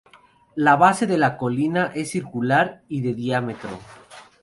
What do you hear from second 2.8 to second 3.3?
y de de